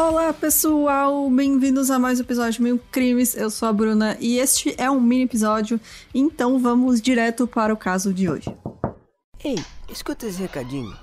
Olá 0.00 0.32
pessoal, 0.32 1.28
bem-vindos 1.28 1.90
a 1.90 1.98
mais 1.98 2.18
um 2.18 2.22
episódio 2.22 2.52
de 2.54 2.62
Mil 2.62 2.80
Crimes. 2.90 3.36
Eu 3.36 3.50
sou 3.50 3.68
a 3.68 3.72
Bruna 3.72 4.16
e 4.18 4.38
este 4.38 4.74
é 4.78 4.90
um 4.90 4.98
mini 4.98 5.24
episódio, 5.24 5.78
então 6.14 6.58
vamos 6.58 7.02
direto 7.02 7.46
para 7.46 7.74
o 7.74 7.76
caso 7.76 8.10
de 8.10 8.26
hoje. 8.26 8.48
Ei, 9.44 9.62
escuta 9.90 10.26
esse 10.26 10.40
recadinho. 10.40 10.96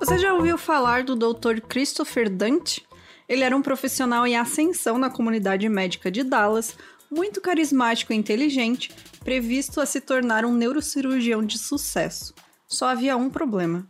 Você 0.00 0.16
já 0.16 0.32
ouviu 0.32 0.56
falar 0.56 1.04
do 1.04 1.14
Dr. 1.14 1.60
Christopher 1.68 2.30
Dante? 2.30 2.82
Ele 3.28 3.44
era 3.44 3.54
um 3.54 3.60
profissional 3.60 4.26
em 4.26 4.38
ascensão 4.38 4.96
na 4.96 5.10
comunidade 5.10 5.68
médica 5.68 6.10
de 6.10 6.22
Dallas, 6.22 6.74
muito 7.10 7.42
carismático 7.42 8.10
e 8.10 8.16
inteligente, 8.16 8.90
previsto 9.22 9.82
a 9.82 9.86
se 9.86 10.00
tornar 10.00 10.46
um 10.46 10.54
neurocirurgião 10.54 11.44
de 11.44 11.58
sucesso. 11.58 12.32
Só 12.66 12.88
havia 12.88 13.18
um 13.18 13.28
problema. 13.28 13.86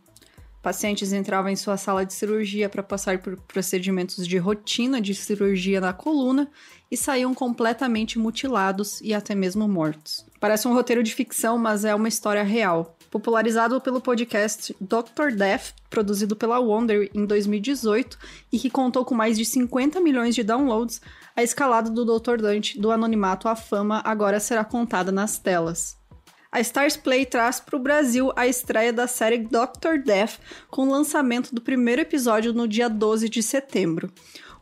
Pacientes 0.65 1.13
entravam 1.13 1.51
em 1.51 1.55
sua 1.55 1.77
sala 1.77 2.03
de 2.03 2.11
cirurgia 2.11 2.67
para 2.67 2.81
passar 2.81 3.19
por 3.19 3.39
procedimentos 3.41 4.27
de 4.27 4.39
rotina 4.39 4.99
de 4.99 5.13
cirurgia 5.13 5.79
na 5.79 5.93
coluna 5.93 6.49
e 6.89 6.97
saíam 6.97 7.35
completamente 7.35 8.17
mutilados 8.17 8.99
e 9.01 9.13
até 9.13 9.35
mesmo 9.35 9.67
mortos. 9.67 10.25
Parece 10.39 10.67
um 10.67 10.73
roteiro 10.73 11.03
de 11.03 11.13
ficção, 11.13 11.59
mas 11.59 11.85
é 11.85 11.93
uma 11.93 12.07
história 12.07 12.41
real. 12.41 12.97
Popularizado 13.11 13.79
pelo 13.79 14.01
podcast 14.01 14.75
Dr. 14.81 15.35
Death, 15.37 15.75
produzido 15.87 16.35
pela 16.35 16.57
Wonder 16.57 17.11
em 17.13 17.27
2018 17.27 18.17
e 18.51 18.57
que 18.57 18.71
contou 18.71 19.05
com 19.05 19.13
mais 19.13 19.37
de 19.37 19.45
50 19.45 20.01
milhões 20.01 20.33
de 20.33 20.41
downloads, 20.41 20.99
a 21.35 21.43
escalada 21.43 21.91
do 21.91 22.03
Dr. 22.03 22.37
Dante 22.41 22.81
do 22.81 22.89
anonimato 22.89 23.47
à 23.47 23.55
fama 23.55 24.01
agora 24.03 24.39
será 24.39 24.65
contada 24.65 25.11
nas 25.11 25.37
telas. 25.37 25.95
A 26.55 26.61
Stars 26.61 26.95
Play 26.95 27.25
traz 27.25 27.59
para 27.59 27.75
o 27.75 27.79
Brasil 27.79 28.31
a 28.33 28.47
estreia 28.47 28.93
da 28.93 29.07
série 29.07 29.39
Doctor 29.39 29.99
Death, 29.99 30.39
com 30.69 30.83
o 30.83 30.89
lançamento 30.89 31.53
do 31.53 31.59
primeiro 31.59 32.01
episódio 32.01 32.53
no 32.53 32.65
dia 32.65 32.89
12 32.89 33.27
de 33.27 33.43
setembro. 33.43 34.09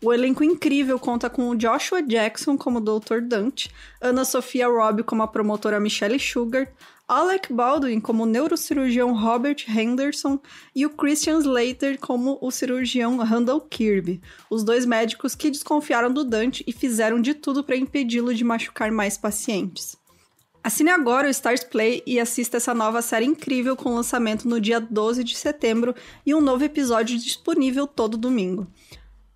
O 0.03 0.11
elenco 0.11 0.43
incrível 0.43 0.97
conta 0.97 1.29
com 1.29 1.55
Joshua 1.55 2.01
Jackson 2.01 2.57
como 2.57 2.81
Dr. 2.81 3.21
Dante, 3.21 3.69
Ana 4.01 4.25
Sofia 4.25 4.67
Robb 4.67 5.03
como 5.03 5.21
a 5.21 5.27
promotora 5.27 5.79
Michelle 5.79 6.17
Sugar, 6.17 6.67
Alec 7.07 7.53
Baldwin 7.53 7.99
como 7.99 8.23
o 8.23 8.25
neurocirurgião 8.25 9.13
Robert 9.13 9.57
Henderson 9.67 10.39
e 10.75 10.87
o 10.87 10.89
Christian 10.89 11.37
Slater 11.37 11.99
como 11.99 12.39
o 12.41 12.49
cirurgião 12.49 13.17
Randall 13.17 13.61
Kirby, 13.61 14.19
os 14.49 14.63
dois 14.63 14.83
médicos 14.83 15.35
que 15.35 15.51
desconfiaram 15.51 16.11
do 16.11 16.23
Dante 16.23 16.63
e 16.65 16.71
fizeram 16.71 17.21
de 17.21 17.35
tudo 17.35 17.63
para 17.63 17.77
impedi-lo 17.77 18.33
de 18.33 18.43
machucar 18.43 18.91
mais 18.91 19.15
pacientes. 19.15 20.01
Assine 20.63 20.91
agora 20.91 21.27
o 21.27 21.29
Stars 21.29 21.61
Play 21.61 22.01
e 22.05 22.17
assista 22.21 22.55
essa 22.55 22.73
nova 22.73 23.01
série 23.01 23.25
incrível 23.25 23.75
com 23.75 23.93
lançamento 23.93 24.47
no 24.47 24.61
dia 24.61 24.79
12 24.79 25.21
de 25.21 25.35
setembro 25.35 25.93
e 26.25 26.33
um 26.33 26.39
novo 26.39 26.63
episódio 26.63 27.19
disponível 27.19 27.85
todo 27.85 28.15
domingo. 28.15 28.65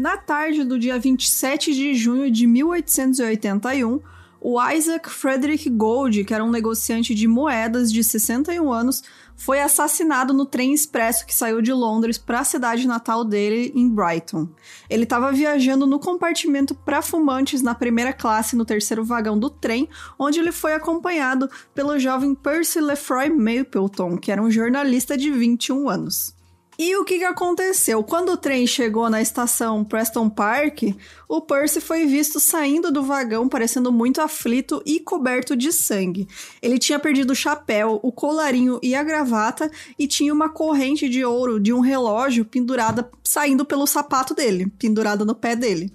Na 0.03 0.17
tarde 0.17 0.65
do 0.65 0.81
dia 0.81 0.99
27 0.99 1.73
de 1.73 1.95
junho 1.95 2.29
de 2.29 2.45
1881, 2.45 4.01
o 4.41 4.61
Isaac 4.73 5.09
Frederick 5.09 5.71
Gold, 5.71 6.25
que 6.25 6.35
era 6.35 6.43
um 6.43 6.51
negociante 6.51 7.15
de 7.15 7.29
moedas 7.29 7.93
de 7.93 8.03
61 8.03 8.73
anos, 8.73 9.05
foi 9.37 9.61
assassinado 9.61 10.33
no 10.33 10.45
trem 10.45 10.75
expresso 10.75 11.25
que 11.25 11.33
saiu 11.33 11.63
de 11.63 11.73
Londres 11.73 12.19
para 12.19 12.41
a 12.41 12.45
cidade 12.45 12.85
natal 12.85 13.25
dele, 13.25 13.73
em 13.77 13.89
Brighton. 13.89 14.49
Ele 14.91 15.05
estava 15.05 15.31
viajando 15.31 15.87
no 15.87 16.01
compartimento 16.01 16.75
para 16.75 17.01
fumantes 17.01 17.63
na 17.63 17.73
primeira 17.73 18.13
classe 18.13 18.57
no 18.57 18.65
terceiro 18.65 19.05
vagão 19.05 19.39
do 19.39 19.49
trem, 19.49 19.89
onde 20.19 20.41
ele 20.41 20.51
foi 20.51 20.75
acompanhado 20.75 21.49
pelo 21.73 21.97
jovem 21.97 22.35
Percy 22.35 22.81
Lefroy 22.81 23.29
Mapleton, 23.31 24.19
que 24.19 24.33
era 24.33 24.43
um 24.43 24.51
jornalista 24.51 25.17
de 25.17 25.31
21 25.31 25.89
anos. 25.89 26.42
E 26.79 26.97
o 26.97 27.05
que, 27.05 27.19
que 27.19 27.25
aconteceu? 27.25 28.03
Quando 28.03 28.31
o 28.31 28.37
trem 28.37 28.67
chegou 28.67 29.11
na 29.11 29.21
estação 29.21 29.85
Preston 29.85 30.31
Park, 30.31 30.83
o 31.29 31.41
Percy 31.41 31.81
foi 31.81 32.07
visto 32.07 32.41
saindo 32.41 32.91
do 32.91 33.03
vagão 33.03 33.47
parecendo 33.49 33.93
muito 33.93 34.21
aflito 34.23 34.83
e 34.87 34.99
coberto 34.99 35.55
de 35.55 35.71
sangue. 35.71 36.27
Ele 36.63 36.79
tinha 36.79 36.99
perdido 36.99 37.33
o 37.33 37.37
chapéu, 37.37 38.01
o 38.03 38.11
colarinho 38.11 38.81
e 38.83 38.95
a 38.95 39.03
gravata 39.03 39.71
e 39.99 40.07
tinha 40.07 40.33
uma 40.33 40.49
corrente 40.49 41.09
de 41.09 41.23
ouro 41.25 41.61
de 41.61 41.73
um 41.75 41.81
relógio 41.81 42.45
pendurada 42.45 43.09
saindo 43.23 43.65
pelo 43.65 43.87
sapato 43.87 44.35
dele, 44.35 44.73
pendurada 44.79 45.25
no 45.25 45.35
pé 45.35 45.55
dele. 45.55 45.93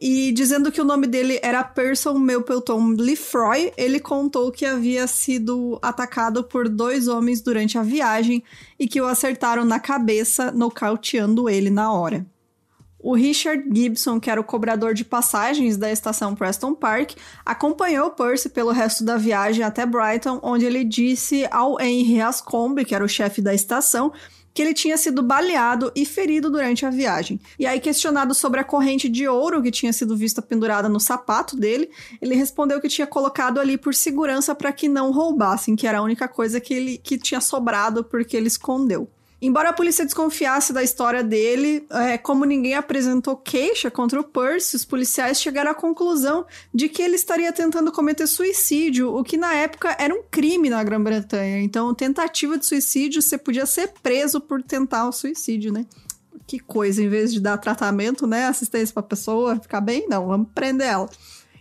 E 0.00 0.32
dizendo 0.32 0.72
que 0.72 0.80
o 0.80 0.84
nome 0.84 1.06
dele 1.06 1.38
era 1.42 1.62
Person 1.62 2.14
Mapleton 2.14 2.94
Lefroy, 2.98 3.70
ele 3.76 4.00
contou 4.00 4.50
que 4.50 4.64
havia 4.64 5.06
sido 5.06 5.78
atacado 5.82 6.42
por 6.42 6.70
dois 6.70 7.06
homens 7.06 7.42
durante 7.42 7.76
a 7.76 7.82
viagem 7.82 8.42
e 8.78 8.88
que 8.88 8.98
o 8.98 9.06
acertaram 9.06 9.62
na 9.62 9.78
cabeça, 9.78 10.50
nocauteando 10.50 11.50
ele 11.50 11.68
na 11.68 11.92
hora. 11.92 12.26
O 13.02 13.14
Richard 13.14 13.64
Gibson, 13.74 14.18
que 14.18 14.30
era 14.30 14.40
o 14.40 14.44
cobrador 14.44 14.94
de 14.94 15.04
passagens 15.04 15.76
da 15.76 15.90
estação 15.90 16.34
Preston 16.34 16.74
Park, 16.74 17.12
acompanhou 17.44 18.10
Percy 18.10 18.48
pelo 18.48 18.72
resto 18.72 19.04
da 19.04 19.18
viagem 19.18 19.64
até 19.64 19.84
Brighton, 19.84 20.38
onde 20.42 20.64
ele 20.64 20.84
disse 20.84 21.46
ao 21.50 21.80
Henry 21.80 22.20
Ascombe, 22.22 22.84
que 22.84 22.94
era 22.94 23.04
o 23.04 23.08
chefe 23.08 23.40
da 23.42 23.54
estação, 23.54 24.12
que 24.52 24.62
ele 24.62 24.74
tinha 24.74 24.96
sido 24.96 25.22
baleado 25.22 25.92
e 25.94 26.04
ferido 26.04 26.50
durante 26.50 26.84
a 26.84 26.90
viagem. 26.90 27.40
E 27.58 27.66
aí, 27.66 27.80
questionado 27.80 28.34
sobre 28.34 28.60
a 28.60 28.64
corrente 28.64 29.08
de 29.08 29.28
ouro 29.28 29.62
que 29.62 29.70
tinha 29.70 29.92
sido 29.92 30.16
vista 30.16 30.42
pendurada 30.42 30.88
no 30.88 30.98
sapato 31.00 31.56
dele, 31.56 31.90
ele 32.20 32.34
respondeu 32.34 32.80
que 32.80 32.88
tinha 32.88 33.06
colocado 33.06 33.60
ali 33.60 33.78
por 33.78 33.94
segurança 33.94 34.54
para 34.54 34.72
que 34.72 34.88
não 34.88 35.12
roubassem, 35.12 35.76
que 35.76 35.86
era 35.86 35.98
a 35.98 36.02
única 36.02 36.26
coisa 36.26 36.60
que 36.60 36.74
ele 36.74 36.98
que 36.98 37.16
tinha 37.16 37.40
sobrado 37.40 38.02
porque 38.04 38.36
ele 38.36 38.48
escondeu. 38.48 39.08
Embora 39.42 39.70
a 39.70 39.72
polícia 39.72 40.04
desconfiasse 40.04 40.70
da 40.70 40.82
história 40.82 41.24
dele, 41.24 41.86
é, 41.90 42.18
como 42.18 42.44
ninguém 42.44 42.74
apresentou 42.74 43.36
queixa 43.36 43.90
contra 43.90 44.20
o 44.20 44.24
Percy, 44.24 44.76
os 44.76 44.84
policiais 44.84 45.40
chegaram 45.40 45.70
à 45.70 45.74
conclusão 45.74 46.44
de 46.74 46.90
que 46.90 47.00
ele 47.00 47.16
estaria 47.16 47.50
tentando 47.50 47.90
cometer 47.90 48.26
suicídio, 48.26 49.16
o 49.16 49.24
que 49.24 49.38
na 49.38 49.54
época 49.54 49.96
era 49.98 50.14
um 50.14 50.22
crime 50.30 50.68
na 50.68 50.84
Grã-Bretanha. 50.84 51.62
Então, 51.62 51.94
tentativa 51.94 52.58
de 52.58 52.66
suicídio, 52.66 53.22
você 53.22 53.38
podia 53.38 53.64
ser 53.64 53.94
preso 54.02 54.42
por 54.42 54.62
tentar 54.62 55.08
o 55.08 55.12
suicídio, 55.12 55.72
né? 55.72 55.86
Que 56.46 56.58
coisa, 56.58 57.02
em 57.02 57.08
vez 57.08 57.32
de 57.32 57.40
dar 57.40 57.56
tratamento, 57.56 58.26
né, 58.26 58.46
assistência 58.46 58.92
pra 58.92 59.02
pessoa 59.02 59.58
ficar 59.58 59.80
bem, 59.80 60.06
não, 60.08 60.26
vamos 60.26 60.48
prender 60.54 60.88
ela. 60.88 61.08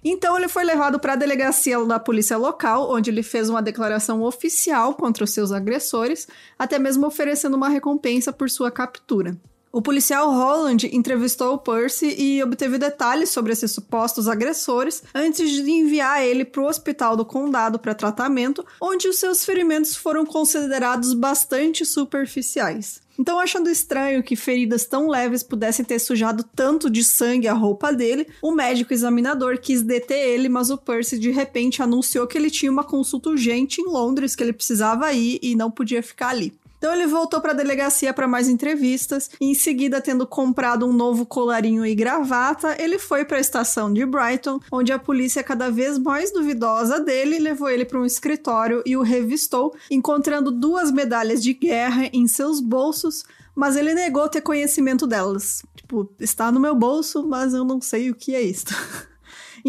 Então 0.04 0.38
ele 0.38 0.48
foi 0.48 0.64
levado 0.64 1.00
para 1.00 1.14
a 1.14 1.16
delegacia 1.16 1.84
da 1.86 2.00
polícia 2.00 2.38
local, 2.38 2.92
onde 2.92 3.10
ele 3.10 3.24
fez 3.24 3.50
uma 3.50 3.62
declaração 3.62 4.22
oficial 4.22 4.94
contra 4.94 5.24
os 5.24 5.32
seus 5.32 5.52
agressores, 5.52 6.28
até 6.58 6.80
mesmo 6.80 7.06
oferecendo 7.08 7.56
uma 7.56 7.70
recompensa 7.70 8.32
por 8.32 8.50
sua 8.50 8.72
captura. 8.72 9.38
O 9.72 9.84
policial 9.84 10.32
Holland 10.32 10.90
entrevistou 10.92 11.54
o 11.54 11.58
Percy 11.60 12.16
e 12.18 12.42
obteve 12.42 12.80
detalhes 12.80 13.30
sobre 13.30 13.54
esses 13.54 13.72
supostos 13.72 14.28
agressores 14.28 15.04
antes 15.14 15.52
de 15.52 15.70
enviar 15.70 16.24
ele 16.24 16.44
para 16.44 16.64
o 16.64 16.68
hospital 16.68 17.16
do 17.16 17.24
condado 17.24 17.78
para 17.78 17.94
tratamento, 17.94 18.66
onde 18.82 19.08
os 19.08 19.20
seus 19.20 19.46
ferimentos 19.46 19.96
foram 19.96 20.26
considerados 20.26 21.14
bastante 21.14 21.86
superficiais. 21.86 23.00
Então, 23.20 23.38
achando 23.38 23.70
estranho 23.70 24.24
que 24.24 24.36
feridas 24.36 24.86
tão 24.86 25.10
leves 25.10 25.44
pudessem 25.44 25.84
ter 25.84 26.00
sujado 26.00 26.42
tanto 26.56 26.90
de 26.90 27.04
sangue 27.04 27.50
a 27.50 27.54
roupa 27.54 27.92
dele, 27.92 28.26
o 28.42 28.52
médico 28.52 28.94
examinador 28.94 29.60
quis 29.60 29.82
deter 29.82 30.30
ele, 30.30 30.48
mas 30.48 30.70
o 30.70 30.78
Percy 30.78 31.20
de 31.20 31.30
repente 31.30 31.84
anunciou 31.84 32.26
que 32.26 32.38
ele 32.38 32.50
tinha 32.50 32.72
uma 32.72 32.84
consulta 32.84 33.30
urgente 33.30 33.82
em 33.82 33.86
Londres, 33.86 34.36
que 34.36 34.42
ele 34.42 34.54
precisava 34.54 35.12
ir 35.12 35.38
e 35.44 35.54
não 35.54 35.70
podia 35.70 36.02
ficar 36.02 36.30
ali. 36.30 36.58
Então 36.80 36.94
ele 36.94 37.06
voltou 37.06 37.42
para 37.42 37.52
a 37.52 37.56
delegacia 37.56 38.14
para 38.14 38.28
mais 38.28 38.48
entrevistas 38.48 39.30
e 39.40 39.52
em 39.52 39.54
seguida, 39.54 40.00
tendo 40.00 40.26
comprado 40.26 40.88
um 40.88 40.94
novo 40.94 41.26
colarinho 41.26 41.86
e 41.86 41.94
gravata, 41.94 42.82
ele 42.82 42.98
foi 42.98 43.26
para 43.26 43.38
a 43.38 43.42
estação 43.42 43.94
de 43.94 44.06
Brighton, 44.06 44.62
onde 44.72 44.94
a 44.94 44.98
polícia 44.98 45.44
cada 45.44 45.70
vez 45.70 45.98
mais 45.98 46.32
duvidosa 46.32 47.02
dele 47.02 47.38
levou 47.38 47.70
ele 47.70 47.84
para 47.84 48.00
um 48.00 48.06
escritório 48.06 48.82
e 48.86 48.96
o 48.96 49.02
revistou, 49.02 49.76
encontrando 49.92 50.52
duas 50.52 50.90
medalhas 50.90 51.44
de 51.44 51.54
guerra 51.54 52.10
em 52.14 52.28
seus 52.28 52.62
bolsos, 52.62 53.26
mas 53.54 53.76
ele 53.76 53.94
negou 53.94 54.30
ter 54.30 54.40
conhecimento 54.40 55.06
delas. 55.06 55.62
Tipo, 55.76 56.10
está 56.18 56.50
no 56.50 56.62
meu 56.62 56.76
bolso, 56.76 57.28
mas 57.28 57.54
eu 57.54 57.66
não 57.66 57.82
sei 57.82 58.10
o 58.10 58.16
que 58.16 58.34
é 58.34 58.42
isto. 58.42 58.74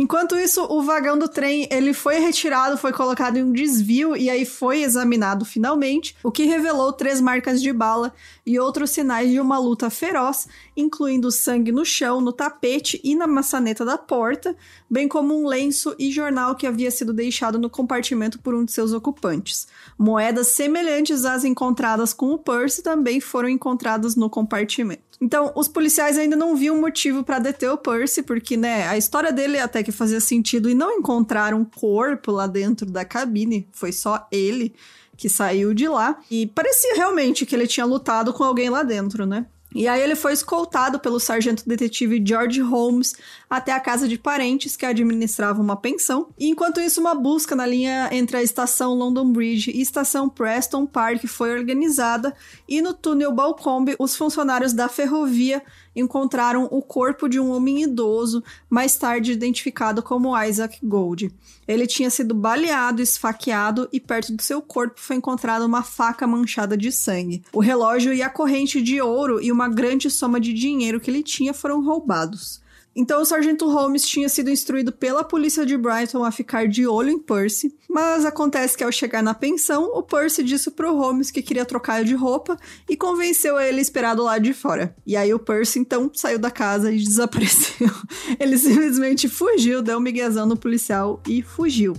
Enquanto 0.01 0.35
isso, 0.39 0.65
o 0.71 0.83
vagão 0.83 1.19
do 1.19 1.29
trem 1.29 1.69
ele 1.71 1.93
foi 1.93 2.19
retirado, 2.21 2.79
foi 2.79 2.91
colocado 2.91 3.37
em 3.37 3.43
um 3.43 3.53
desvio 3.53 4.17
e 4.17 4.31
aí 4.31 4.47
foi 4.47 4.83
examinado 4.83 5.45
finalmente, 5.45 6.17
o 6.25 6.31
que 6.31 6.47
revelou 6.47 6.91
três 6.91 7.21
marcas 7.21 7.61
de 7.61 7.71
bala 7.71 8.11
e 8.47 8.59
outros 8.59 8.93
sinais 8.93 9.31
de 9.31 9.39
uma 9.39 9.59
luta 9.59 9.91
feroz, 9.91 10.49
incluindo 10.75 11.31
sangue 11.31 11.71
no 11.71 11.85
chão, 11.85 12.19
no 12.19 12.33
tapete 12.33 12.99
e 13.05 13.15
na 13.15 13.27
maçaneta 13.27 13.85
da 13.85 13.99
porta, 13.99 14.57
bem 14.89 15.07
como 15.07 15.39
um 15.39 15.47
lenço 15.47 15.95
e 15.99 16.11
jornal 16.11 16.55
que 16.55 16.67
havia 16.67 16.91
sido 16.91 17.13
deixado 17.13 17.59
no 17.59 17.69
compartimento 17.69 18.39
por 18.39 18.55
um 18.55 18.65
de 18.65 18.73
seus 18.73 18.95
ocupantes. 18.95 19.69
Moedas 19.99 20.47
semelhantes 20.47 21.27
às 21.27 21.45
encontradas 21.45 22.15
com 22.15 22.31
o 22.31 22.39
Percy 22.39 22.83
também 22.83 23.21
foram 23.21 23.51
encontradas 23.51 24.17
no 24.17 24.31
compartimento. 24.31 25.11
Então, 25.21 25.53
os 25.55 25.69
policiais 25.69 26.17
ainda 26.17 26.35
não 26.35 26.57
viam 26.57 26.81
motivo 26.81 27.23
para 27.23 27.39
deter 27.39 27.71
o 27.71 27.77
Percy, 27.77 28.23
porque, 28.23 28.57
né, 28.57 28.89
a 28.89 28.97
história 28.97 29.31
dele 29.31 29.59
até 29.59 29.83
que 29.83 29.90
fazia 29.93 30.21
sentido 30.21 30.69
e 30.69 30.75
não 30.75 30.93
encontraram 30.93 31.59
um 31.59 31.65
corpo 31.65 32.33
lá 32.33 32.47
dentro 32.47 32.87
da 32.87 33.05
cabine, 33.05 33.69
foi 33.73 33.93
só 33.93 34.27
ele 34.31 34.75
que 35.17 35.29
saiu 35.29 35.75
de 35.75 35.87
lá. 35.87 36.19
E 36.31 36.47
parecia 36.47 36.95
realmente 36.95 37.45
que 37.45 37.55
ele 37.55 37.67
tinha 37.67 37.85
lutado 37.85 38.33
com 38.33 38.43
alguém 38.43 38.71
lá 38.71 38.83
dentro, 38.83 39.27
né? 39.27 39.47
E 39.75 39.87
aí 39.87 40.03
ele 40.03 40.17
foi 40.17 40.33
escoltado 40.33 40.99
pelo 40.99 41.21
sargento 41.21 41.69
detetive 41.69 42.23
George 42.25 42.61
Holmes 42.61 43.15
até 43.49 43.73
a 43.73 43.81
casa 43.81 44.09
de 44.09 44.19
parentes 44.19 44.77
que 44.77 44.85
administravam 44.85 45.63
uma 45.63 45.77
pensão. 45.77 46.29
E 46.39 46.49
enquanto 46.49 46.81
isso, 46.81 47.01
uma 47.01 47.15
busca 47.15 47.55
na 47.55 47.67
linha 47.67 48.09
entre 48.13 48.37
a 48.37 48.43
estação 48.43 48.95
London 48.95 49.33
Bridge 49.33 49.71
e 49.71 49.81
estação 49.81 50.29
Preston 50.29 50.87
Park 50.87 51.25
foi 51.27 51.53
organizada 51.57 52.35
e 52.69 52.83
no 52.83 52.93
túnel 52.93 53.33
Balcombe 53.33 53.95
os 53.99 54.17
funcionários 54.17 54.73
da 54.73 54.89
ferrovia 54.89 55.63
encontraram 55.95 56.69
o 56.71 56.81
corpo 56.83 57.29
de 57.29 57.41
um 57.41 57.51
homem 57.51 57.83
idoso, 57.83 58.43
mais 58.69 58.97
tarde 58.97 59.33
identificado 59.33 60.03
como 60.03 60.41
Isaac 60.41 60.79
Gold. 60.83 61.33
Ele 61.67 61.87
tinha 61.87 62.11
sido 62.11 62.35
baleado, 62.35 63.03
esfaqueado 63.03 63.89
e 63.93 64.01
perto 64.01 64.33
do 64.33 64.43
seu 64.43 64.63
corpo 64.63 65.01
foi 65.01 65.17
encontrada 65.17 65.67
uma 65.67 65.83
faca 65.83 66.27
manchada 66.27 66.77
de 66.77 66.93
sangue. 66.93 67.43
O 67.53 67.61
relógio 67.61 68.13
e 68.13 68.23
a 68.23 68.31
corrente 68.31 68.81
de 68.81 69.01
ouro 69.01 69.41
e 69.43 69.51
uma 69.51 69.60
grande 69.69 70.11
soma 70.11 70.41
de 70.41 70.53
dinheiro 70.53 71.01
que 71.01 71.11
ele 71.11 71.23
tinha 71.23 71.55
foram 71.55 71.85
roubados. 71.85 72.61
Então 72.95 73.23
o 73.23 73.25
sargento 73.25 73.69
Holmes 73.71 74.07
tinha 74.07 74.29
sido 74.29 74.51
instruído 74.51 74.91
pela 74.91 75.23
polícia 75.23 75.65
de 75.65 75.77
Brighton 75.77 76.25
a 76.25 76.33
ficar 76.33 76.67
de 76.67 76.87
olho 76.87 77.11
em 77.11 77.19
Percy, 77.19 77.73
mas 77.89 78.25
acontece 78.25 78.77
que 78.77 78.83
ao 78.83 78.91
chegar 78.91 79.23
na 79.23 79.33
pensão, 79.33 79.85
o 79.95 80.03
Percy 80.03 80.43
disse 80.43 80.71
pro 80.73 80.97
Holmes 80.97 81.31
que 81.31 81.41
queria 81.41 81.65
trocar 81.65 82.03
de 82.05 82.15
roupa 82.15 82.59
e 82.89 82.97
convenceu 82.97 83.61
ele 83.61 83.79
a 83.79 83.83
esperar 83.83 84.17
do 84.17 84.25
lado 84.25 84.43
de 84.43 84.53
fora. 84.53 84.95
E 85.07 85.17
aí 85.17 85.33
o 85.33 85.39
Percy 85.39 85.79
então 85.79 86.11
saiu 86.13 86.39
da 86.39 86.51
casa 86.51 86.93
e 86.93 86.99
desapareceu. 87.03 87.91
ele 88.39 88.59
simplesmente 88.59 89.29
fugiu, 89.29 89.83
deu 89.83 89.99
um 89.99 90.01
miguezão 90.01 90.45
no 90.45 90.57
policial 90.57 91.23
e 91.29 91.43
fugiu. 91.43 91.95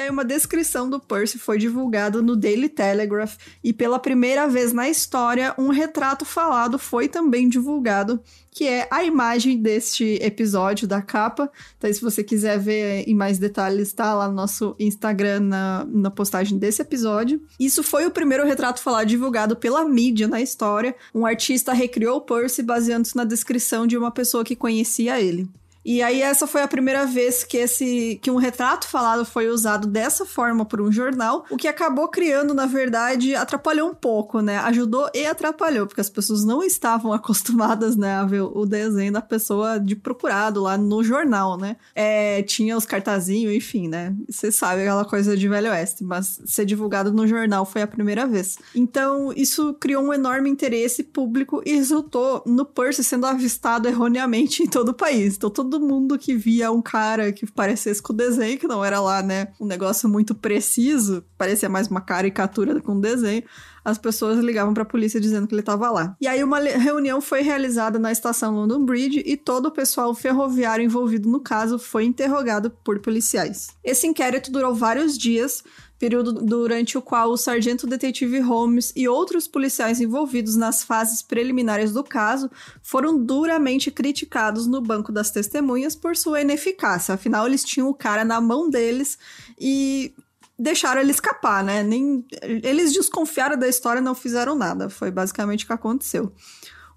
E 0.00 0.02
aí 0.02 0.08
uma 0.08 0.24
descrição 0.24 0.88
do 0.88 0.98
Percy 0.98 1.38
foi 1.38 1.58
divulgada 1.58 2.22
no 2.22 2.34
Daily 2.34 2.70
Telegraph 2.70 3.36
e 3.62 3.70
pela 3.70 3.98
primeira 3.98 4.48
vez 4.48 4.72
na 4.72 4.88
história 4.88 5.54
um 5.58 5.68
retrato 5.68 6.24
falado 6.24 6.78
foi 6.78 7.06
também 7.06 7.50
divulgado, 7.50 8.18
que 8.50 8.66
é 8.66 8.88
a 8.90 9.04
imagem 9.04 9.60
deste 9.60 10.18
episódio 10.22 10.88
da 10.88 11.02
capa. 11.02 11.52
Então 11.76 11.92
se 11.92 12.00
você 12.00 12.24
quiser 12.24 12.58
ver 12.58 13.04
em 13.06 13.14
mais 13.14 13.38
detalhes, 13.38 13.88
está 13.88 14.14
lá 14.14 14.26
no 14.26 14.32
nosso 14.32 14.74
Instagram 14.80 15.40
na, 15.40 15.86
na 15.86 16.10
postagem 16.10 16.56
desse 16.56 16.80
episódio. 16.80 17.42
Isso 17.60 17.82
foi 17.82 18.06
o 18.06 18.10
primeiro 18.10 18.46
retrato 18.46 18.80
falado 18.80 19.06
divulgado 19.06 19.54
pela 19.54 19.84
mídia 19.84 20.26
na 20.26 20.40
história. 20.40 20.96
Um 21.14 21.26
artista 21.26 21.74
recriou 21.74 22.16
o 22.16 22.22
Percy 22.22 22.62
baseando-se 22.62 23.14
na 23.14 23.24
descrição 23.24 23.86
de 23.86 23.98
uma 23.98 24.10
pessoa 24.10 24.44
que 24.44 24.56
conhecia 24.56 25.20
ele. 25.20 25.46
E 25.84 26.02
aí 26.02 26.20
essa 26.20 26.46
foi 26.46 26.62
a 26.62 26.68
primeira 26.68 27.06
vez 27.06 27.42
que 27.42 27.56
esse 27.56 28.18
que 28.22 28.30
um 28.30 28.36
retrato 28.36 28.86
falado 28.86 29.24
foi 29.24 29.48
usado 29.48 29.86
dessa 29.86 30.26
forma 30.26 30.64
por 30.64 30.80
um 30.80 30.92
jornal, 30.92 31.44
o 31.50 31.56
que 31.56 31.68
acabou 31.68 32.08
criando, 32.08 32.52
na 32.54 32.66
verdade, 32.66 33.34
atrapalhou 33.34 33.90
um 33.90 33.94
pouco, 33.94 34.40
né? 34.40 34.58
Ajudou 34.58 35.08
e 35.14 35.26
atrapalhou, 35.26 35.86
porque 35.86 36.00
as 36.00 36.10
pessoas 36.10 36.44
não 36.44 36.62
estavam 36.62 37.12
acostumadas, 37.14 37.96
né, 37.96 38.14
a 38.14 38.24
ver 38.24 38.42
o 38.42 38.66
desenho 38.66 39.12
da 39.12 39.22
pessoa 39.22 39.78
de 39.78 39.96
procurado 39.96 40.60
lá 40.60 40.76
no 40.76 41.02
jornal, 41.02 41.56
né? 41.56 41.76
É, 41.94 42.42
tinha 42.42 42.76
os 42.76 42.84
cartazinhos, 42.84 43.54
enfim, 43.54 43.88
né? 43.88 44.14
Você 44.28 44.52
sabe 44.52 44.82
aquela 44.82 45.04
coisa 45.04 45.36
de 45.36 45.48
Velho 45.48 45.70
Oeste, 45.70 46.04
mas 46.04 46.40
ser 46.44 46.64
divulgado 46.64 47.12
no 47.12 47.26
jornal 47.26 47.64
foi 47.64 47.82
a 47.82 47.86
primeira 47.86 48.26
vez. 48.26 48.58
Então, 48.74 49.32
isso 49.34 49.74
criou 49.74 50.02
um 50.02 50.12
enorme 50.12 50.50
interesse 50.50 51.02
público 51.02 51.62
e 51.64 51.74
resultou 51.74 52.42
no 52.46 52.64
Percy 52.64 53.02
sendo 53.02 53.26
avistado 53.26 53.88
erroneamente 53.88 54.62
em 54.62 54.66
todo 54.66 54.90
o 54.90 54.94
país. 54.94 55.36
Então, 55.36 55.50
todo 55.50 55.69
todo 55.70 55.86
mundo 55.86 56.18
que 56.18 56.34
via 56.34 56.70
um 56.70 56.82
cara 56.82 57.32
que 57.32 57.46
parecesse 57.50 58.02
com 58.02 58.12
o 58.12 58.16
desenho, 58.16 58.58
que 58.58 58.66
não 58.66 58.84
era 58.84 59.00
lá, 59.00 59.22
né, 59.22 59.48
um 59.60 59.66
negócio 59.66 60.08
muito 60.08 60.34
preciso, 60.34 61.24
parecia 61.38 61.68
mais 61.68 61.88
uma 61.88 62.00
caricatura 62.00 62.80
com 62.80 62.92
um 62.92 63.00
desenho, 63.00 63.44
as 63.84 63.98
pessoas 63.98 64.38
ligavam 64.38 64.74
para 64.74 64.82
a 64.82 64.86
polícia 64.86 65.20
dizendo 65.20 65.46
que 65.46 65.54
ele 65.54 65.60
estava 65.60 65.90
lá. 65.90 66.16
E 66.20 66.26
aí 66.26 66.42
uma 66.42 66.58
reunião 66.58 67.20
foi 67.20 67.42
realizada 67.42 67.98
na 67.98 68.12
estação 68.12 68.54
London 68.54 68.84
Bridge 68.84 69.22
e 69.24 69.36
todo 69.36 69.66
o 69.66 69.70
pessoal 69.70 70.14
ferroviário 70.14 70.84
envolvido 70.84 71.28
no 71.28 71.40
caso 71.40 71.78
foi 71.78 72.04
interrogado 72.04 72.70
por 72.84 73.00
policiais. 73.00 73.68
Esse 73.82 74.06
inquérito 74.06 74.50
durou 74.50 74.74
vários 74.74 75.16
dias, 75.16 75.62
período 75.98 76.32
durante 76.32 76.96
o 76.96 77.02
qual 77.02 77.30
o 77.30 77.36
sargento 77.36 77.86
detetive 77.86 78.40
Holmes 78.40 78.90
e 78.96 79.06
outros 79.06 79.46
policiais 79.46 80.00
envolvidos 80.00 80.56
nas 80.56 80.82
fases 80.82 81.20
preliminares 81.22 81.92
do 81.92 82.02
caso 82.02 82.50
foram 82.82 83.22
duramente 83.22 83.90
criticados 83.90 84.66
no 84.66 84.80
banco 84.80 85.12
das 85.12 85.30
testemunhas 85.30 85.94
por 85.94 86.16
sua 86.16 86.40
ineficácia. 86.40 87.14
Afinal, 87.14 87.46
eles 87.46 87.62
tinham 87.62 87.88
o 87.88 87.94
cara 87.94 88.24
na 88.24 88.40
mão 88.40 88.70
deles 88.70 89.18
e 89.60 90.14
deixaram 90.60 91.00
ele 91.00 91.10
escapar, 91.10 91.64
né? 91.64 91.82
Nem 91.82 92.24
eles 92.42 92.92
desconfiaram 92.92 93.58
da 93.58 93.66
história 93.66 94.00
e 94.00 94.02
não 94.02 94.14
fizeram 94.14 94.54
nada. 94.54 94.90
Foi 94.90 95.10
basicamente 95.10 95.64
o 95.64 95.66
que 95.66 95.72
aconteceu. 95.72 96.32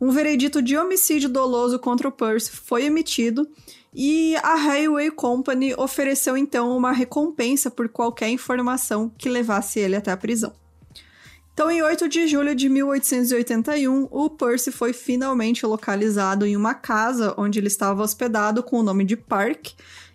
Um 0.02 0.12
veredito 0.12 0.62
de 0.62 0.78
homicídio 0.78 1.30
doloso 1.30 1.80
contra 1.80 2.08
o 2.08 2.12
Percy 2.12 2.52
foi 2.52 2.84
emitido 2.84 3.48
e 3.94 4.36
a 4.38 4.56
Railway 4.56 5.12
Company 5.12 5.74
ofereceu 5.78 6.36
então 6.36 6.76
uma 6.76 6.92
recompensa 6.92 7.72
por 7.72 7.88
qualquer 7.88 8.30
informação 8.30 9.10
que 9.18 9.30
levasse 9.30 9.80
ele 9.80 9.96
até 9.96 10.12
a 10.12 10.18
prisão. 10.18 10.54
Então, 11.54 11.70
em 11.70 11.84
8 11.84 12.10
de 12.10 12.28
julho 12.28 12.56
de 12.56 12.68
1881, 12.68 14.08
o 14.10 14.30
Percy 14.32 14.72
foi 14.72 14.92
finalmente 14.92 15.64
localizado 15.68 16.48
em 16.48 16.58
uma 16.58 16.74
casa 16.74 17.36
onde 17.38 17.60
ele 17.60 17.68
estava 17.68 18.02
hospedado 18.02 18.64
com 18.64 18.80
o 18.80 18.84
nome 18.84 19.06
de 19.06 19.16
Park, 19.16 19.68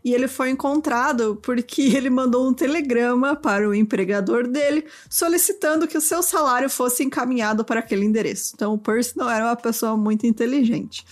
e 0.09 0.15
ele 0.15 0.27
foi 0.27 0.49
encontrado 0.49 1.39
porque 1.43 1.83
ele 1.95 2.09
mandou 2.09 2.49
um 2.49 2.55
telegrama 2.55 3.37
para 3.37 3.69
o 3.69 3.75
empregador 3.75 4.49
dele 4.49 4.87
solicitando 5.09 5.87
que 5.87 5.99
o 5.99 6.01
seu 6.01 6.23
salário 6.23 6.71
fosse 6.71 7.05
encaminhado 7.05 7.65
para 7.65 7.81
aquele 7.81 8.07
endereço. 8.07 8.53
Então, 8.55 8.73
o 8.73 8.79
Percy 8.79 9.17
não 9.17 9.29
era 9.29 9.45
uma 9.45 9.57
pessoa 9.57 9.97
muito 9.97 10.27
inteligente. 10.27 11.05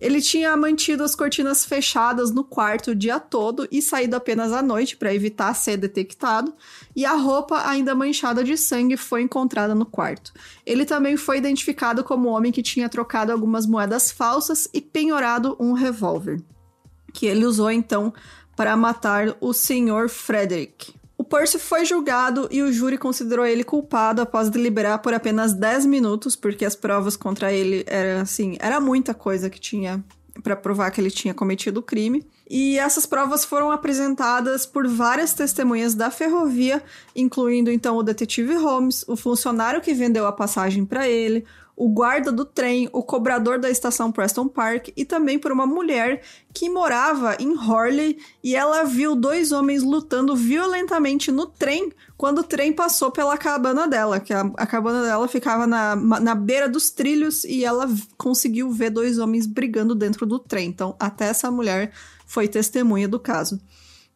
Ele 0.00 0.20
tinha 0.20 0.56
mantido 0.56 1.02
as 1.02 1.14
cortinas 1.14 1.64
fechadas 1.64 2.30
no 2.30 2.44
quarto 2.44 2.92
o 2.92 2.94
dia 2.94 3.18
todo 3.18 3.66
e 3.70 3.82
saído 3.82 4.16
apenas 4.16 4.52
à 4.52 4.62
noite 4.62 4.96
para 4.96 5.14
evitar 5.14 5.52
ser 5.54 5.76
detectado, 5.76 6.54
e 6.94 7.04
a 7.04 7.14
roupa 7.14 7.68
ainda 7.68 7.94
manchada 7.94 8.44
de 8.44 8.56
sangue 8.56 8.96
foi 8.96 9.22
encontrada 9.22 9.74
no 9.74 9.84
quarto. 9.84 10.32
Ele 10.64 10.84
também 10.84 11.16
foi 11.16 11.38
identificado 11.38 12.04
como 12.04 12.28
o 12.28 12.32
homem 12.32 12.52
que 12.52 12.62
tinha 12.62 12.88
trocado 12.88 13.32
algumas 13.32 13.66
moedas 13.66 14.12
falsas 14.12 14.68
e 14.72 14.80
penhorado 14.80 15.56
um 15.58 15.72
revólver, 15.72 16.40
que 17.12 17.26
ele 17.26 17.44
usou 17.44 17.70
então 17.70 18.12
para 18.56 18.76
matar 18.76 19.36
o 19.40 19.52
Sr. 19.52 20.08
Frederick. 20.08 20.94
O 21.16 21.24
Percy 21.24 21.58
foi 21.58 21.84
julgado 21.84 22.48
e 22.50 22.62
o 22.62 22.72
júri 22.72 22.98
considerou 22.98 23.46
ele 23.46 23.62
culpado 23.62 24.20
após 24.20 24.50
deliberar 24.50 24.98
por 24.98 25.14
apenas 25.14 25.52
10 25.52 25.86
minutos, 25.86 26.34
porque 26.34 26.64
as 26.64 26.74
provas 26.74 27.16
contra 27.16 27.52
ele 27.52 27.84
era 27.86 28.22
assim, 28.22 28.56
era 28.58 28.80
muita 28.80 29.14
coisa 29.14 29.48
que 29.48 29.60
tinha 29.60 30.04
para 30.42 30.56
provar 30.56 30.90
que 30.90 31.00
ele 31.00 31.10
tinha 31.10 31.32
cometido 31.32 31.80
o 31.80 31.82
crime. 31.82 32.26
E 32.48 32.78
essas 32.78 33.06
provas 33.06 33.44
foram 33.44 33.70
apresentadas 33.70 34.66
por 34.66 34.86
várias 34.86 35.32
testemunhas 35.32 35.94
da 35.94 36.10
ferrovia, 36.10 36.82
incluindo 37.14 37.70
então 37.70 37.96
o 37.96 38.02
detetive 38.02 38.54
Holmes, 38.54 39.04
o 39.08 39.16
funcionário 39.16 39.80
que 39.80 39.94
vendeu 39.94 40.26
a 40.26 40.32
passagem 40.32 40.84
para 40.84 41.08
ele, 41.08 41.46
o 41.74 41.88
guarda 41.88 42.30
do 42.30 42.44
trem, 42.44 42.88
o 42.92 43.02
cobrador 43.02 43.58
da 43.58 43.70
estação 43.70 44.12
Preston 44.12 44.46
Park 44.46 44.88
e 44.96 45.04
também 45.04 45.38
por 45.38 45.50
uma 45.50 45.66
mulher 45.66 46.22
que 46.52 46.68
morava 46.68 47.36
em 47.40 47.56
Horley 47.56 48.18
e 48.44 48.54
ela 48.54 48.84
viu 48.84 49.16
dois 49.16 49.52
homens 49.52 49.82
lutando 49.82 50.36
violentamente 50.36 51.32
no 51.32 51.46
trem 51.46 51.90
quando 52.16 52.38
o 52.38 52.44
trem 52.44 52.72
passou 52.72 53.10
pela 53.10 53.38
cabana 53.38 53.88
dela, 53.88 54.20
que 54.20 54.32
a, 54.32 54.42
a 54.56 54.66
cabana 54.66 55.02
dela 55.02 55.26
ficava 55.26 55.66
na, 55.66 55.96
na 55.96 56.34
beira 56.34 56.68
dos 56.68 56.90
trilhos 56.90 57.42
e 57.44 57.64
ela 57.64 57.88
conseguiu 58.16 58.70
ver 58.70 58.90
dois 58.90 59.18
homens 59.18 59.46
brigando 59.46 59.94
dentro 59.94 60.26
do 60.26 60.38
trem. 60.38 60.68
Então, 60.68 60.94
até 61.00 61.24
essa 61.24 61.50
mulher 61.50 61.90
foi 62.32 62.48
testemunha 62.48 63.06
do 63.06 63.20
caso. 63.20 63.60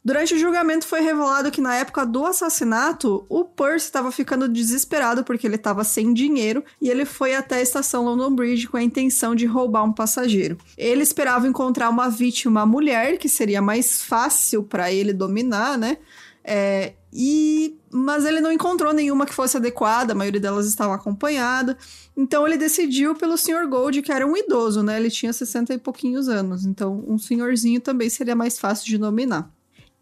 Durante 0.02 0.34
o 0.34 0.38
julgamento 0.38 0.86
foi 0.86 1.00
revelado 1.00 1.50
que 1.50 1.60
na 1.60 1.74
época 1.74 2.06
do 2.06 2.24
assassinato, 2.24 3.26
o 3.28 3.44
Percy 3.44 3.86
estava 3.86 4.10
ficando 4.10 4.48
desesperado 4.48 5.22
porque 5.22 5.46
ele 5.46 5.56
estava 5.56 5.84
sem 5.84 6.14
dinheiro 6.14 6.64
e 6.80 6.88
ele 6.88 7.04
foi 7.04 7.34
até 7.34 7.56
a 7.56 7.60
estação 7.60 8.04
London 8.04 8.34
Bridge 8.34 8.68
com 8.68 8.78
a 8.78 8.82
intenção 8.82 9.34
de 9.34 9.44
roubar 9.44 9.84
um 9.84 9.92
passageiro. 9.92 10.56
Ele 10.78 11.02
esperava 11.02 11.46
encontrar 11.46 11.90
uma 11.90 12.08
vítima 12.08 12.64
mulher, 12.64 13.18
que 13.18 13.28
seria 13.28 13.60
mais 13.60 14.00
fácil 14.00 14.62
para 14.62 14.90
ele 14.90 15.12
dominar, 15.12 15.76
né? 15.76 15.98
É, 16.42 16.94
e 17.16 17.78
mas 17.90 18.26
ele 18.26 18.42
não 18.42 18.52
encontrou 18.52 18.92
nenhuma 18.92 19.24
que 19.24 19.32
fosse 19.32 19.56
adequada, 19.56 20.12
a 20.12 20.14
maioria 20.14 20.40
delas 20.40 20.66
estava 20.66 20.94
acompanhada. 20.94 21.78
Então 22.14 22.46
ele 22.46 22.58
decidiu 22.58 23.14
pelo 23.14 23.38
Sr. 23.38 23.66
Gold, 23.66 24.02
que 24.02 24.12
era 24.12 24.26
um 24.26 24.36
idoso, 24.36 24.82
né? 24.82 24.98
Ele 24.98 25.10
tinha 25.10 25.32
60 25.32 25.72
e 25.72 25.78
pouquinhos 25.78 26.28
anos, 26.28 26.66
então 26.66 27.02
um 27.08 27.18
senhorzinho 27.18 27.80
também 27.80 28.10
seria 28.10 28.36
mais 28.36 28.58
fácil 28.58 28.84
de 28.86 28.98
dominar. 28.98 29.50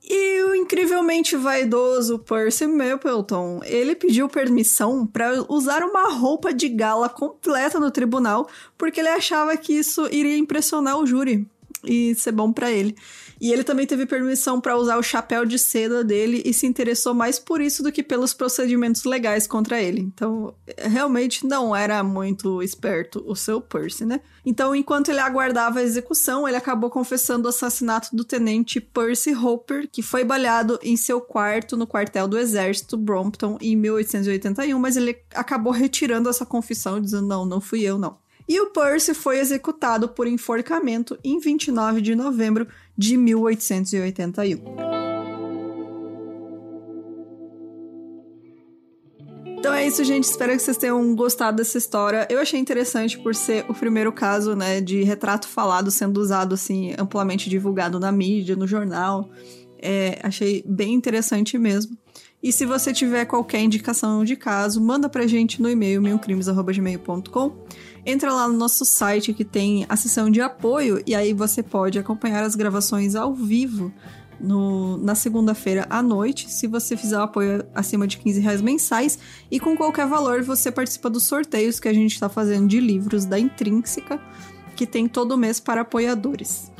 E 0.02 0.42
o 0.42 0.54
incrivelmente 0.54 1.36
vaidoso 1.36 2.18
Percy 2.18 2.66
Mapleton, 2.66 3.60
ele 3.64 3.94
pediu 3.94 4.28
permissão 4.28 5.06
para 5.06 5.44
usar 5.48 5.82
uma 5.82 6.12
roupa 6.12 6.52
de 6.52 6.68
gala 6.68 7.08
completa 7.08 7.78
no 7.78 7.90
tribunal, 7.90 8.48
porque 8.76 9.00
ele 9.00 9.08
achava 9.08 9.56
que 9.56 9.72
isso 9.72 10.06
iria 10.10 10.36
impressionar 10.36 10.98
o 10.98 11.06
júri 11.06 11.48
e 11.82 12.14
ser 12.16 12.32
bom 12.32 12.52
para 12.52 12.70
ele. 12.70 12.96
E 13.44 13.52
ele 13.52 13.62
também 13.62 13.86
teve 13.86 14.06
permissão 14.06 14.58
para 14.58 14.74
usar 14.74 14.96
o 14.96 15.02
chapéu 15.02 15.44
de 15.44 15.58
seda 15.58 16.02
dele 16.02 16.42
e 16.46 16.54
se 16.54 16.66
interessou 16.66 17.12
mais 17.12 17.38
por 17.38 17.60
isso 17.60 17.82
do 17.82 17.92
que 17.92 18.02
pelos 18.02 18.32
procedimentos 18.32 19.04
legais 19.04 19.46
contra 19.46 19.78
ele. 19.82 20.00
Então, 20.00 20.54
realmente 20.78 21.46
não 21.46 21.76
era 21.76 22.02
muito 22.02 22.62
esperto 22.62 23.22
o 23.26 23.36
seu 23.36 23.60
Percy, 23.60 24.06
né? 24.06 24.22
Então, 24.46 24.74
enquanto 24.74 25.10
ele 25.10 25.20
aguardava 25.20 25.80
a 25.80 25.82
execução, 25.82 26.48
ele 26.48 26.56
acabou 26.56 26.88
confessando 26.88 27.44
o 27.44 27.50
assassinato 27.50 28.16
do 28.16 28.24
tenente 28.24 28.80
Percy 28.80 29.34
Hopper, 29.34 29.90
que 29.92 30.00
foi 30.00 30.24
baleado 30.24 30.78
em 30.82 30.96
seu 30.96 31.20
quarto 31.20 31.76
no 31.76 31.86
quartel 31.86 32.26
do 32.26 32.38
exército 32.38 32.96
Brompton 32.96 33.58
em 33.60 33.76
1881, 33.76 34.78
mas 34.78 34.96
ele 34.96 35.18
acabou 35.34 35.70
retirando 35.70 36.30
essa 36.30 36.46
confissão, 36.46 36.98
dizendo: 36.98 37.26
"Não, 37.26 37.44
não 37.44 37.60
fui 37.60 37.82
eu, 37.82 37.98
não". 37.98 38.23
E 38.48 38.60
o 38.60 38.70
Percy 38.70 39.14
foi 39.14 39.38
executado 39.38 40.08
por 40.08 40.26
enforcamento 40.26 41.18
em 41.24 41.38
29 41.38 42.00
de 42.00 42.14
novembro 42.14 42.66
de 42.96 43.16
1881. 43.16 44.94
Então 49.64 49.72
é 49.72 49.86
isso, 49.86 50.04
gente. 50.04 50.24
Espero 50.24 50.52
que 50.52 50.58
vocês 50.58 50.76
tenham 50.76 51.16
gostado 51.16 51.56
dessa 51.56 51.78
história. 51.78 52.26
Eu 52.28 52.38
achei 52.38 52.60
interessante 52.60 53.18
por 53.18 53.34
ser 53.34 53.64
o 53.66 53.72
primeiro 53.72 54.12
caso, 54.12 54.54
né, 54.54 54.78
de 54.78 55.02
retrato 55.02 55.48
falado 55.48 55.90
sendo 55.90 56.20
usado 56.20 56.52
assim 56.52 56.92
amplamente 56.98 57.48
divulgado 57.48 57.98
na 57.98 58.12
mídia, 58.12 58.56
no 58.56 58.66
jornal. 58.66 59.30
É, 59.80 60.18
achei 60.22 60.62
bem 60.66 60.92
interessante 60.92 61.56
mesmo. 61.56 61.96
E 62.44 62.52
se 62.52 62.66
você 62.66 62.92
tiver 62.92 63.24
qualquer 63.24 63.62
indicação 63.62 64.22
de 64.22 64.36
caso, 64.36 64.78
manda 64.78 65.08
pra 65.08 65.26
gente 65.26 65.62
no 65.62 65.70
e-mail 65.70 66.02
milcrimes.gmail.com 66.02 67.64
entra 68.04 68.30
lá 68.30 68.46
no 68.46 68.52
nosso 68.52 68.84
site 68.84 69.32
que 69.32 69.46
tem 69.46 69.86
a 69.88 69.96
seção 69.96 70.28
de 70.28 70.42
apoio 70.42 71.02
e 71.06 71.14
aí 71.14 71.32
você 71.32 71.62
pode 71.62 71.98
acompanhar 71.98 72.44
as 72.44 72.54
gravações 72.54 73.14
ao 73.14 73.34
vivo 73.34 73.90
no, 74.38 74.98
na 74.98 75.14
segunda-feira 75.14 75.86
à 75.88 76.02
noite, 76.02 76.50
se 76.50 76.66
você 76.66 76.98
fizer 76.98 77.16
o 77.16 77.22
apoio 77.22 77.64
acima 77.74 78.06
de 78.06 78.18
15 78.18 78.40
reais 78.40 78.60
mensais. 78.60 79.18
E 79.50 79.58
com 79.58 79.74
qualquer 79.74 80.06
valor 80.06 80.42
você 80.42 80.70
participa 80.70 81.08
dos 81.08 81.22
sorteios 81.22 81.80
que 81.80 81.88
a 81.88 81.94
gente 81.94 82.12
está 82.12 82.28
fazendo 82.28 82.68
de 82.68 82.78
livros 82.78 83.24
da 83.24 83.38
Intrínseca, 83.38 84.20
que 84.76 84.86
tem 84.86 85.08
todo 85.08 85.38
mês 85.38 85.60
para 85.60 85.80
apoiadores. 85.80 86.70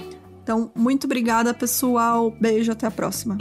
Então, 0.43 0.71
muito 0.75 1.05
obrigada, 1.05 1.55
pessoal. 1.55 2.31
Beijo, 2.39 2.71
até 2.71 2.87
a 2.87 2.91
próxima. 2.91 3.39